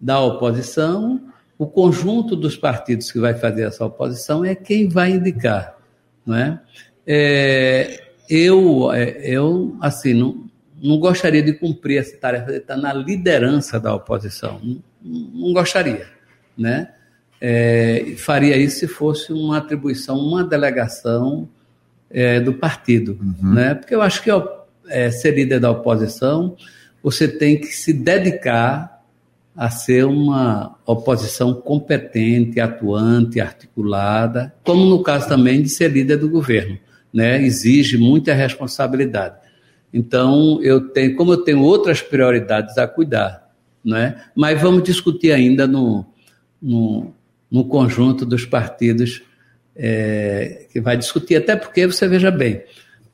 [0.00, 5.12] dá a oposição, o conjunto dos partidos que vai fazer essa oposição é quem vai
[5.12, 5.78] indicar,
[6.26, 6.60] não é?
[7.06, 10.50] é eu, é, eu, assim, não,
[10.82, 14.60] não gostaria de cumprir essa tarefa de estar na liderança da oposição.
[14.62, 16.06] Não, não gostaria,
[16.58, 16.88] né?
[17.40, 21.48] É, faria isso se fosse uma atribuição, uma delegação
[22.10, 23.54] é, do partido, uhum.
[23.54, 23.74] né?
[23.74, 24.30] Porque eu acho que
[24.88, 26.56] é, ser líder da oposição,
[27.02, 29.02] você tem que se dedicar
[29.56, 36.28] a ser uma oposição competente, atuante, articulada, como no caso também de ser líder do
[36.28, 36.78] governo,
[37.12, 37.40] né?
[37.42, 39.41] Exige muita responsabilidade.
[39.92, 43.50] Então, eu tenho, como eu tenho outras prioridades a cuidar,
[43.84, 44.22] né?
[44.34, 46.06] Mas vamos discutir ainda no,
[46.60, 47.12] no,
[47.50, 49.22] no conjunto dos partidos
[49.76, 52.62] é, que vai discutir, até porque você veja bem,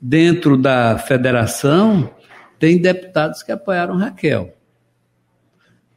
[0.00, 2.10] dentro da federação
[2.58, 4.54] tem deputados que apoiaram Raquel.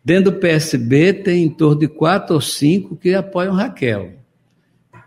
[0.04, 4.14] Dentro do PSB tem em torno de quatro ou cinco que apoiam Raquel.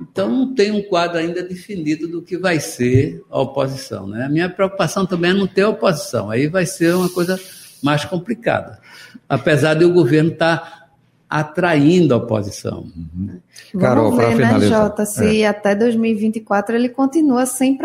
[0.01, 4.07] Então não tem um quadro ainda definido do que vai ser a oposição.
[4.07, 4.24] Né?
[4.24, 6.30] A minha preocupação também é não ter oposição.
[6.30, 7.38] Aí vai ser uma coisa
[7.82, 8.78] mais complicada.
[9.28, 10.84] Apesar de o governo estar tá
[11.28, 12.86] atraindo a oposição.
[12.97, 13.40] Uhum.
[13.78, 14.61] Carol, para finalizar.
[14.61, 15.49] Né, Jota, se é.
[15.49, 17.76] até 2024 ele continua sem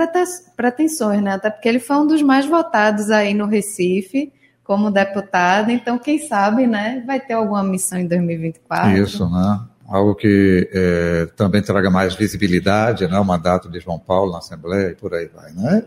[0.55, 1.33] pretensões, né?
[1.33, 4.31] Até porque ele foi um dos mais votados aí no Recife
[4.69, 8.97] como deputado, então quem sabe, né, vai ter alguma missão em 2024.
[8.97, 9.61] Isso, né?
[9.89, 13.17] Algo que é, também traga mais visibilidade, né?
[13.17, 15.83] O mandato de João Paulo na Assembleia e por aí vai, né?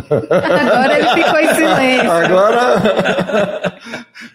[0.00, 2.10] Agora ele ficou em silêncio.
[2.12, 3.78] Agora,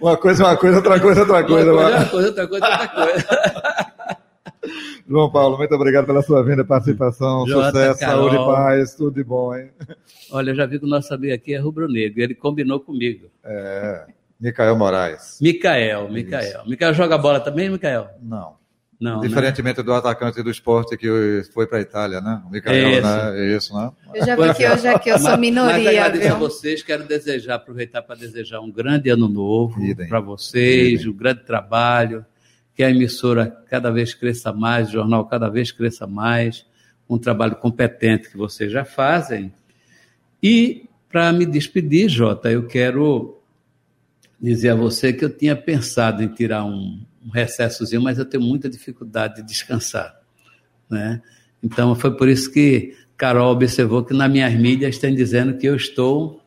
[0.01, 1.71] uma coisa, uma coisa, outra coisa, outra coisa.
[1.71, 3.25] Uma coisa, uma coisa outra coisa, outra coisa.
[5.07, 8.29] João Paulo, muito obrigado pela sua vinda, participação, Jota, sucesso, Carol.
[8.29, 9.69] saúde paz, tudo de bom, hein?
[10.29, 13.27] Olha, eu já vi que o nosso amigo aqui é rubro-negro, ele combinou comigo.
[13.43, 14.05] É,
[14.39, 15.39] Micael Moraes.
[15.41, 16.63] Micael, Micael.
[16.67, 18.07] Micael joga bola também, Micael?
[18.21, 18.58] Não.
[18.99, 19.27] Não, né?
[19.27, 19.83] Diferentemente né?
[19.83, 22.41] do atacante do esporte que foi para a Itália, né?
[22.45, 23.39] O Micael, é né?
[23.39, 23.91] É isso, né?
[24.13, 25.77] Eu já vi que hoje aqui eu sou minoria.
[25.77, 26.35] Mas agradeço viu?
[26.35, 29.79] a vocês, quero desejar, aproveitar para desejar um grande ano novo
[30.09, 31.13] para vocês, Idem.
[31.13, 32.25] um grande trabalho
[32.75, 36.65] que a emissora cada vez cresça mais, o jornal cada vez cresça mais,
[37.09, 39.53] um trabalho competente que vocês já fazem.
[40.43, 43.37] E, para me despedir, Jota, eu quero
[44.39, 48.43] dizer a você que eu tinha pensado em tirar um, um recessozinho, mas eu tenho
[48.43, 50.19] muita dificuldade de descansar.
[50.89, 51.21] Né?
[51.61, 55.75] Então, foi por isso que Carol observou que nas minhas mídias estão dizendo que eu
[55.75, 56.41] estou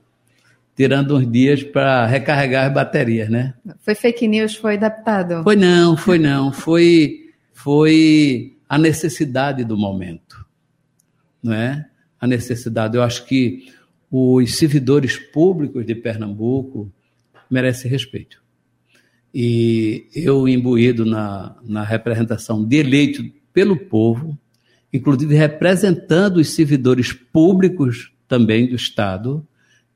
[0.74, 3.54] tirando uns dias para recarregar as baterias, né?
[3.80, 5.42] Foi fake news, foi adaptado?
[5.42, 10.46] Foi não, foi não, foi foi a necessidade do momento,
[11.42, 11.86] não é?
[12.18, 12.96] A necessidade.
[12.96, 13.70] Eu acho que
[14.10, 16.90] os servidores públicos de Pernambuco
[17.50, 18.42] merecem respeito.
[19.34, 24.38] E eu imbuído na, na representação de eleito pelo povo,
[24.92, 29.46] inclusive representando os servidores públicos também do Estado,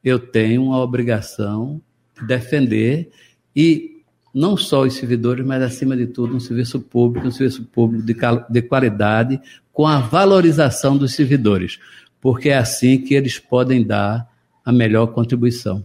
[0.03, 1.80] eu tenho a obrigação
[2.18, 3.11] de defender
[3.55, 3.97] e
[4.32, 8.14] não só os servidores, mas acima de tudo um serviço público, um serviço público de,
[8.51, 9.41] de qualidade,
[9.72, 11.78] com a valorização dos servidores,
[12.20, 14.30] porque é assim que eles podem dar
[14.64, 15.84] a melhor contribuição.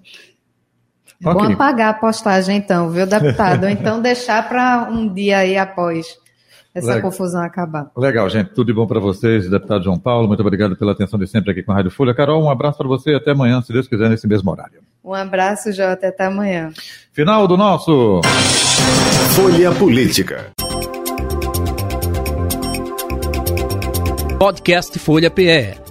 [1.21, 1.33] Okay.
[1.33, 3.67] Vamos apagar a postagem então, viu, deputado?
[3.69, 6.17] então deixar para um dia aí após
[6.73, 7.11] essa Legal.
[7.11, 7.91] confusão acabar.
[7.95, 8.53] Legal, gente.
[8.53, 10.27] Tudo de bom para vocês, deputado João Paulo.
[10.27, 12.15] Muito obrigado pela atenção de sempre aqui com a Rádio Folha.
[12.15, 14.79] Carol, um abraço para você e até amanhã, se Deus quiser, nesse mesmo horário.
[15.03, 16.07] Um abraço, Jota.
[16.07, 16.71] Até amanhã.
[17.11, 18.21] Final do nosso
[19.35, 20.51] Folha Política.
[24.39, 25.90] Podcast Folha PE.